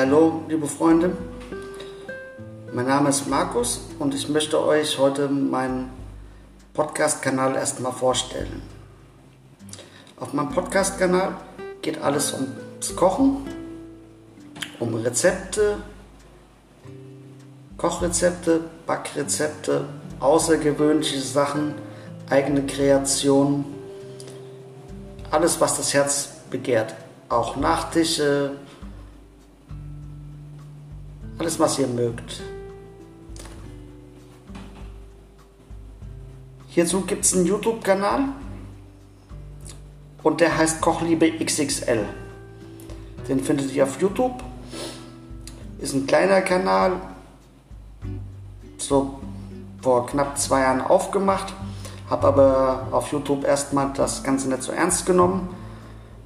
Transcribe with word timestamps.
hallo, 0.00 0.40
liebe 0.48 0.66
Freunde. 0.66 1.14
Mein 2.72 2.86
Name 2.86 3.10
ist 3.10 3.28
Markus 3.28 3.82
und 3.98 4.14
ich 4.14 4.30
möchte 4.30 4.64
euch 4.64 4.98
heute 4.98 5.28
meinen 5.28 5.90
Podcast-Kanal 6.72 7.54
erstmal 7.54 7.92
vorstellen. 7.92 8.62
Auf 10.18 10.32
meinem 10.32 10.52
Podcast-Kanal 10.52 11.36
geht 11.82 12.00
alles 12.00 12.32
ums 12.32 12.96
Kochen, 12.96 13.46
um 14.78 14.94
Rezepte, 14.94 15.76
Kochrezepte, 17.76 18.62
Backrezepte, 18.86 19.84
außergewöhnliche 20.18 21.20
Sachen, 21.20 21.74
eigene 22.30 22.64
Kreationen, 22.64 23.66
alles, 25.30 25.60
was 25.60 25.76
das 25.76 25.92
Herz 25.92 26.30
begehrt. 26.48 26.94
Auch 27.28 27.56
Nachtische, 27.56 28.52
alles, 31.40 31.58
was 31.58 31.78
ihr 31.78 31.86
mögt. 31.86 32.42
Hierzu 36.68 37.00
gibt 37.00 37.24
es 37.24 37.34
einen 37.34 37.46
YouTube-Kanal 37.46 38.24
und 40.22 40.40
der 40.40 40.56
heißt 40.56 40.82
Kochliebe 40.82 41.32
XXL. 41.44 42.04
Den 43.26 43.40
findet 43.40 43.72
ihr 43.72 43.84
auf 43.84 44.00
YouTube. 44.00 44.44
Ist 45.80 45.94
ein 45.94 46.06
kleiner 46.06 46.42
Kanal, 46.42 47.00
so 48.76 49.18
vor 49.80 50.06
knapp 50.06 50.36
zwei 50.38 50.60
Jahren 50.60 50.82
aufgemacht, 50.82 51.54
habe 52.10 52.26
aber 52.26 52.88
auf 52.90 53.10
YouTube 53.12 53.44
erstmal 53.44 53.92
das 53.94 54.22
Ganze 54.22 54.50
nicht 54.50 54.62
so 54.62 54.72
ernst 54.72 55.06
genommen 55.06 55.48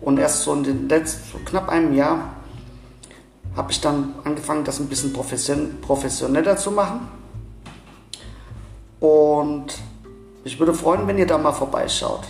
und 0.00 0.18
erst 0.18 0.42
so 0.42 0.52
in 0.54 0.64
den 0.64 0.88
letzten 0.88 1.38
so 1.38 1.44
knapp 1.44 1.68
einem 1.68 1.94
Jahr 1.94 2.34
habe 3.56 3.70
ich 3.70 3.80
dann 3.80 4.14
angefangen, 4.24 4.64
das 4.64 4.80
ein 4.80 4.88
bisschen 4.88 5.12
professioneller 5.12 6.56
zu 6.56 6.70
machen. 6.70 7.08
Und 9.00 9.66
ich 10.44 10.58
würde 10.58 10.74
freuen, 10.74 11.06
wenn 11.06 11.18
ihr 11.18 11.26
da 11.26 11.38
mal 11.38 11.52
vorbeischaut. 11.52 12.26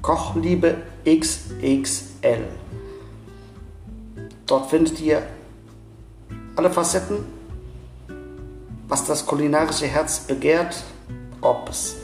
Kochliebe 0.00 0.76
XXL. 1.04 2.44
Dort 4.46 4.70
findet 4.70 5.00
ihr 5.00 5.22
alle 6.56 6.70
Facetten, 6.70 7.18
was 8.88 9.04
das 9.04 9.26
kulinarische 9.26 9.86
Herz 9.86 10.20
begehrt, 10.20 10.82
ob 11.40 11.68
es 11.68 11.96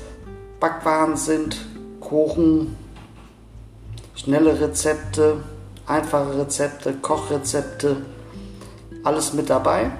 Backwaren 0.60 1.16
sind, 1.16 1.64
Kuchen, 2.00 2.76
schnelle 4.14 4.60
Rezepte, 4.60 5.42
einfache 5.86 6.38
Rezepte, 6.38 6.94
Kochrezepte, 6.94 8.04
alles 9.04 9.34
mit 9.34 9.50
dabei. 9.50 9.90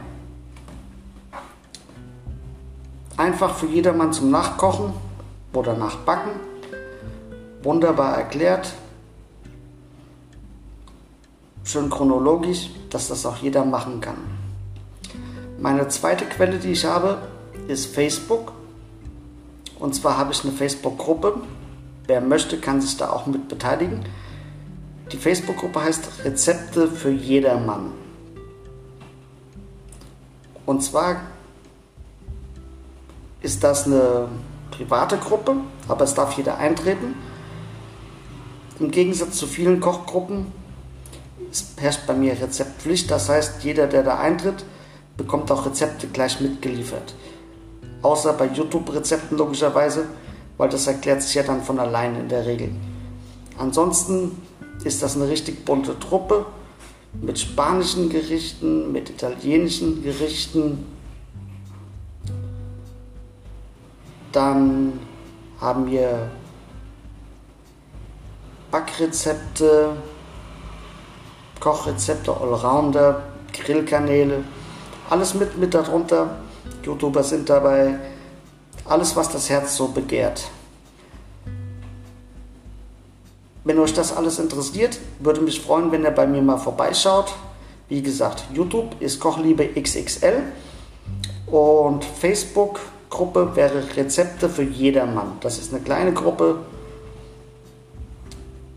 Einfach 3.17 3.55
für 3.55 3.67
jedermann 3.67 4.13
zum 4.13 4.31
Nachkochen 4.31 4.93
oder 5.53 5.75
Nachbacken. 5.75 6.33
Wunderbar 7.63 8.17
erklärt. 8.17 8.73
Schön 11.63 11.89
chronologisch, 11.91 12.71
dass 12.91 13.09
das 13.09 13.25
auch 13.25 13.37
jeder 13.37 13.65
machen 13.65 14.01
kann. 14.01 14.17
Meine 15.61 15.89
zweite 15.89 16.25
Quelle, 16.25 16.59
die 16.59 16.73
ich 16.73 16.85
habe, 16.85 17.19
ist 17.69 17.95
Facebook. 17.95 18.53
Und 19.79 19.95
zwar 19.95 20.19
habe 20.19 20.33
ich 20.33 20.43
eine 20.45 20.53
Facebook-Gruppe. 20.53 21.41
Wer 22.07 22.21
möchte, 22.21 22.59
kann 22.59 22.81
sich 22.81 22.97
da 22.97 23.11
auch 23.11 23.27
mit 23.27 23.49
beteiligen. 23.49 24.05
Die 25.13 25.17
Facebook-Gruppe 25.17 25.83
heißt 25.83 26.25
Rezepte 26.25 26.89
für 26.89 27.11
jedermann. 27.11 28.04
Und 30.67 30.83
zwar 30.83 31.21
ist 33.43 33.63
das 33.63 33.87
eine 33.87 34.29
private 34.71 35.19
Gruppe, 35.19 35.57
aber 35.89 36.05
es 36.05 36.15
darf 36.15 36.37
jeder 36.37 36.59
eintreten. 36.59 37.15
Im 38.81 38.91
Gegensatz 38.91 39.37
zu 39.37 39.47
vielen 39.47 39.81
Kochgruppen 39.81 40.47
herrscht 41.77 42.07
bei 42.07 42.15
mir 42.15 42.41
Rezeptpflicht. 42.41 43.11
Das 43.11 43.29
heißt, 43.29 43.63
jeder, 43.63 43.87
der 43.87 44.03
da 44.03 44.19
eintritt, 44.19 44.65
bekommt 45.17 45.51
auch 45.53 45.67
Rezepte 45.67 46.09
gleich 46.09 46.41
mitgeliefert. 46.41 47.15
Außer 48.03 48.33
bei 48.33 48.47
YouTube-Rezepten 48.47 49.39
logischerweise, 49.39 50.07
weil 50.57 50.69
das 50.69 50.87
erklärt 50.87 51.23
sich 51.23 51.35
ja 51.35 51.43
dann 51.43 51.63
von 51.63 51.79
allein 51.79 52.17
in 52.17 52.29
der 52.29 52.47
Regel. 52.47 52.71
Ansonsten 53.59 54.43
ist 54.83 55.03
das 55.03 55.17
eine 55.17 55.29
richtig 55.29 55.65
bunte 55.65 55.99
Truppe 55.99 56.47
mit 57.21 57.39
spanischen 57.39 58.09
Gerichten, 58.09 58.93
mit 58.93 59.11
italienischen 59.11 60.03
Gerichten. 60.03 60.87
Dann 64.33 64.99
haben 65.61 65.91
wir 65.91 66.31
Backrezepte, 68.71 69.97
Kochrezepte, 71.61 72.37
Allrounder, 72.37 73.23
Grillkanäle, 73.53 74.45
alles 75.09 75.35
mit, 75.35 75.57
mit 75.57 75.73
darunter. 75.73 76.39
YouTuber 76.83 77.23
sind 77.23 77.49
dabei, 77.49 77.99
alles 78.85 79.15
was 79.15 79.29
das 79.29 79.49
Herz 79.49 79.77
so 79.77 79.89
begehrt. 79.89 80.51
Wenn 83.65 83.79
euch 83.79 83.95
das 83.95 84.15
alles 84.15 84.39
interessiert, 84.39 84.99
würde 85.21 85.41
mich 85.41 85.61
freuen, 85.61 85.91
wenn 85.91 86.05
ihr 86.05 86.11
bei 86.11 86.27
mir 86.27 86.43
mal 86.43 86.59
vorbeischaut. 86.59 87.33
Wie 87.89 88.03
gesagt, 88.03 88.45
YouTube 88.53 89.01
ist 89.01 89.21
Kochliebe 89.21 89.67
XXL 89.67 90.43
und 91.47 92.05
Facebook-Gruppe 92.05 93.57
wäre 93.57 93.83
Rezepte 93.97 94.51
für 94.51 94.63
jedermann. 94.63 95.39
Das 95.41 95.59
ist 95.59 95.73
eine 95.73 95.83
kleine 95.83 96.13
Gruppe, 96.13 96.59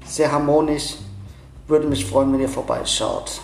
sehr 0.06 0.32
harmonisch. 0.32 0.96
Würde 1.68 1.88
mich 1.88 2.06
freuen, 2.06 2.32
wenn 2.32 2.40
ihr 2.40 2.50
vorbeischaut. 2.50 3.42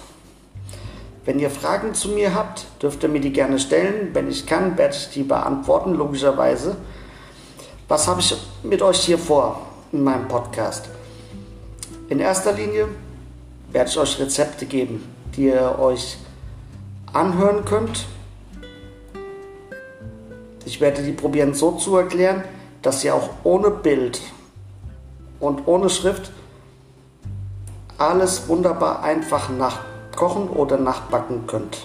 Wenn 1.26 1.40
ihr 1.40 1.50
Fragen 1.50 1.94
zu 1.94 2.10
mir 2.10 2.34
habt, 2.34 2.66
dürft 2.82 3.04
ihr 3.04 3.10
mir 3.10 3.20
die 3.20 3.34
gerne 3.34 3.60
stellen. 3.60 4.10
Wenn 4.14 4.30
ich 4.30 4.46
kann, 4.46 4.78
werde 4.78 4.96
ich 4.96 5.10
die 5.10 5.24
beantworten, 5.24 5.94
logischerweise. 5.94 6.78
Was 7.90 8.08
habe 8.08 8.22
ich 8.22 8.36
mit 8.64 8.82
euch 8.82 9.00
hier 9.00 9.18
vor 9.18 9.62
in 9.92 10.04
meinem 10.04 10.28
Podcast? 10.30 10.88
In 12.14 12.20
erster 12.20 12.52
Linie 12.52 12.90
werde 13.72 13.90
ich 13.90 13.98
euch 13.98 14.20
Rezepte 14.20 14.68
geben, 14.68 15.04
die 15.36 15.46
ihr 15.46 15.80
euch 15.80 16.20
anhören 17.12 17.66
könnt. 17.66 18.06
Ich 20.64 20.80
werde 20.80 21.02
die 21.02 21.12
probieren 21.12 21.56
so 21.56 21.72
zu 21.72 21.98
erklären, 21.98 22.44
dass 22.84 23.04
ihr 23.04 23.16
auch 23.16 23.30
ohne 23.44 23.72
Bild 23.72 24.22
und 25.40 25.68
ohne 25.68 25.90
Schrift 25.90 26.32
alles 27.98 28.48
wunderbar 28.48 29.02
einfach 29.02 29.50
nachkochen 29.50 30.50
oder 30.50 30.78
nachbacken 30.78 31.48
könnt. 31.48 31.80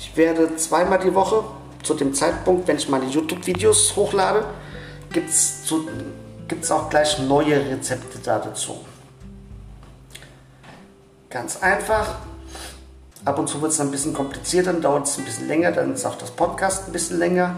Ich 0.00 0.16
werde 0.16 0.56
zweimal 0.56 0.98
die 0.98 1.14
Woche 1.14 1.44
zu 1.84 1.94
dem 1.94 2.14
Zeitpunkt, 2.14 2.66
wenn 2.66 2.78
ich 2.78 2.88
meine 2.88 3.06
YouTube-Videos 3.06 3.94
hochlade, 3.94 4.44
gibt 5.12 5.30
es 5.30 5.66
zu 5.66 5.86
gibt 6.48 6.64
es 6.64 6.70
auch 6.70 6.90
gleich 6.90 7.18
neue 7.18 7.56
Rezepte 7.70 8.18
da 8.22 8.38
dazu. 8.38 8.80
Ganz 11.30 11.62
einfach. 11.62 12.16
Ab 13.24 13.38
und 13.38 13.48
zu 13.48 13.62
wird 13.62 13.72
es 13.72 13.80
ein 13.80 13.90
bisschen 13.90 14.14
komplizierter, 14.14 14.72
dann 14.72 14.82
dauert 14.82 15.06
es 15.06 15.16
ein 15.16 15.24
bisschen 15.24 15.46
länger, 15.46 15.70
dann 15.72 15.94
ist 15.94 16.04
auch 16.04 16.16
das 16.16 16.32
Podcast 16.32 16.88
ein 16.88 16.92
bisschen 16.92 17.18
länger. 17.18 17.56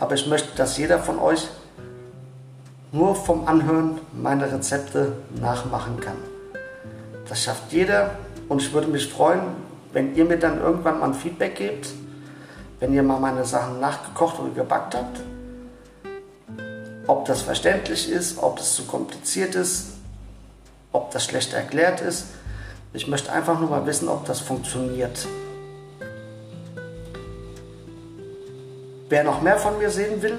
Aber 0.00 0.14
ich 0.14 0.26
möchte, 0.26 0.56
dass 0.56 0.78
jeder 0.78 0.98
von 0.98 1.18
euch 1.18 1.48
nur 2.92 3.14
vom 3.14 3.46
Anhören 3.46 4.00
meine 4.12 4.50
Rezepte 4.50 5.12
nachmachen 5.40 6.00
kann. 6.00 6.16
Das 7.28 7.42
schafft 7.42 7.72
jeder 7.72 8.12
und 8.48 8.62
ich 8.62 8.72
würde 8.72 8.88
mich 8.88 9.12
freuen, 9.12 9.40
wenn 9.92 10.14
ihr 10.14 10.24
mir 10.24 10.38
dann 10.38 10.60
irgendwann 10.60 11.00
mal 11.00 11.06
ein 11.06 11.14
Feedback 11.14 11.56
gebt, 11.56 11.88
wenn 12.80 12.94
ihr 12.94 13.02
mal 13.02 13.20
meine 13.20 13.44
Sachen 13.44 13.80
nachgekocht 13.80 14.38
oder 14.38 14.50
gebackt 14.50 14.94
habt 14.94 15.20
ob 17.06 17.24
das 17.24 17.42
verständlich 17.42 18.10
ist, 18.10 18.38
ob 18.38 18.58
es 18.58 18.74
zu 18.74 18.84
kompliziert 18.84 19.54
ist, 19.54 19.92
ob 20.92 21.10
das 21.10 21.24
schlecht 21.24 21.52
erklärt 21.52 22.00
ist. 22.00 22.26
Ich 22.92 23.06
möchte 23.06 23.32
einfach 23.32 23.60
nur 23.60 23.70
mal 23.70 23.86
wissen, 23.86 24.08
ob 24.08 24.24
das 24.24 24.40
funktioniert. 24.40 25.26
Wer 29.08 29.22
noch 29.22 29.40
mehr 29.40 29.56
von 29.56 29.78
mir 29.78 29.90
sehen 29.90 30.20
will, 30.22 30.38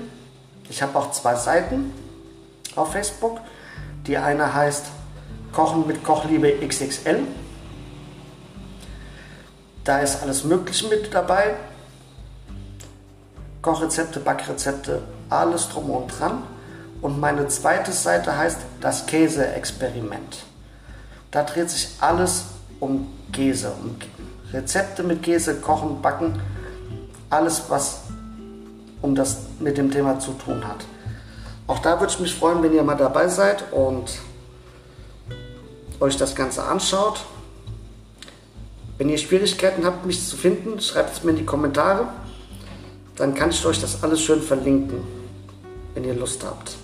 ich 0.69 0.81
habe 0.81 0.98
auch 0.98 1.12
zwei 1.12 1.36
Seiten 1.36 1.94
auf 2.75 2.92
Facebook. 2.92 3.40
Die 4.06 4.18
eine 4.18 4.54
heißt 4.54 4.88
Kochen 5.54 5.88
mit 5.88 6.04
Kochliebe 6.04 6.52
XXL. 6.68 7.20
Da 9.84 10.00
ist 10.00 10.22
alles 10.22 10.44
Mögliche 10.44 10.88
mit 10.90 11.13
dabei. 11.13 11.56
Kochrezepte, 13.62 14.20
Backrezepte, 14.20 15.02
alles 15.30 15.70
drum 15.70 15.90
und 15.90 16.08
dran. 16.08 16.44
Und 17.02 17.20
meine 17.20 17.48
zweite 17.48 17.92
Seite 17.92 18.38
heißt 18.38 18.60
das 18.82 19.06
Käse-Experiment. 19.06 20.44
Da 21.32 21.44
dreht 21.44 21.70
sich 21.70 21.90
alles 22.00 22.46
um 22.80 23.08
Käse, 23.32 23.72
um 23.82 23.96
Rezepte 24.52 25.04
mit 25.04 25.22
Käse, 25.22 25.56
Kochen, 25.56 26.02
Backen, 26.02 26.40
alles, 27.30 27.64
was 27.70 28.02
um 29.02 29.14
das 29.14 29.38
mit 29.60 29.78
dem 29.78 29.92
Thema 29.92 30.20
zu 30.20 30.32
tun 30.34 30.68
hat. 30.68 30.86
Auch 31.68 31.80
da 31.80 32.00
würde 32.00 32.14
ich 32.14 32.20
mich 32.20 32.34
freuen, 32.34 32.64
wenn 32.64 32.74
ihr 32.74 32.84
mal 32.84 32.96
dabei 32.96 33.28
seid 33.28 33.72
und 33.72 34.20
euch 36.00 36.18
das 36.18 36.34
Ganze 36.34 36.64
anschaut. 36.64 37.26
Wenn 38.98 39.10
ihr 39.10 39.18
Schwierigkeiten 39.18 39.86
habt, 39.86 40.06
mich 40.06 40.26
zu 40.26 40.38
finden, 40.38 40.80
schreibt 40.80 41.18
es 41.18 41.24
mir 41.24 41.32
in 41.32 41.38
die 41.38 41.46
Kommentare. 41.46 42.08
Dann 43.16 43.36
kann 43.36 43.50
ich 43.50 43.64
euch 43.66 43.82
das 43.82 44.04
alles 44.04 44.22
schön 44.22 44.42
verlinken, 44.42 45.04
wenn 45.94 46.04
ihr 46.04 46.14
Lust 46.14 46.44
habt. 46.44 46.78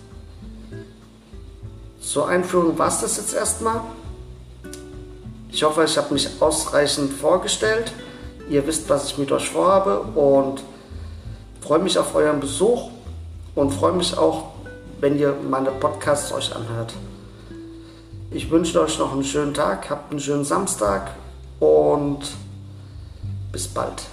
Zur 2.13 2.27
Einführung 2.27 2.77
war 2.77 2.89
es 2.89 3.01
das 3.01 3.17
jetzt 3.17 3.33
erstmal. 3.33 3.81
Ich 5.49 5.63
hoffe, 5.63 5.83
ich 5.83 5.97
habe 5.97 6.13
mich 6.13 6.29
ausreichend 6.39 7.11
vorgestellt. 7.11 7.91
Ihr 8.47 8.67
wisst, 8.67 8.87
was 8.87 9.07
ich 9.07 9.17
mit 9.17 9.31
euch 9.31 9.49
vorhabe 9.49 9.99
und 9.99 10.61
freue 11.61 11.79
mich 11.79 11.97
auf 11.97 12.13
euren 12.13 12.39
Besuch 12.39 12.91
und 13.55 13.71
freue 13.71 13.93
mich 13.93 14.15
auch, 14.15 14.49
wenn 14.99 15.17
ihr 15.17 15.35
meine 15.49 15.71
Podcasts 15.71 16.31
euch 16.31 16.55
anhört. 16.55 16.93
Ich 18.29 18.51
wünsche 18.51 18.79
euch 18.79 18.99
noch 18.99 19.11
einen 19.11 19.23
schönen 19.23 19.55
Tag, 19.55 19.89
habt 19.89 20.11
einen 20.11 20.19
schönen 20.19 20.45
Samstag 20.45 21.15
und 21.59 22.19
bis 23.51 23.67
bald. 23.67 24.03